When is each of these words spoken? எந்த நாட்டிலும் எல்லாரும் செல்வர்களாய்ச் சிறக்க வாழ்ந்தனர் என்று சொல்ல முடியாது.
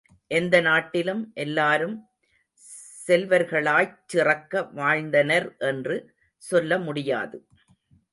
எந்த 0.27 0.61
நாட்டிலும் 0.61 1.31
எல்லாரும் 1.33 2.09
செல்வர்களாய்ச் 3.07 3.99
சிறக்க 4.05 4.63
வாழ்ந்தனர் 4.63 5.57
என்று 5.57 5.97
சொல்ல 6.37 6.77
முடியாது. 6.77 7.47